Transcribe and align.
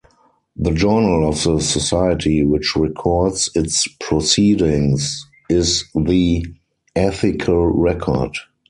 The 0.55 0.71
journal 0.71 1.29
of 1.29 1.43
the 1.43 1.59
society, 1.59 2.43
which 2.43 2.75
records 2.75 3.51
its 3.53 3.87
proceedings, 3.99 5.27
is 5.47 5.85
the 5.93 6.43
Ethical 6.95 7.67
Record. 7.67 8.31